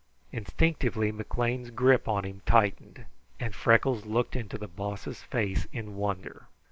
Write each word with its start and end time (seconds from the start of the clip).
Instinctively 0.31 1.11
McLean's 1.11 1.69
grip 1.69 2.07
on 2.07 2.23
him 2.25 2.41
tightened, 2.47 3.05
and 3.39 3.53
Freckles 3.53 4.03
looked 4.03 4.35
into 4.35 4.57
the 4.57 4.67
Boss's 4.67 5.21
face 5.21 5.67
in 5.71 5.95
wonder. 5.95 6.47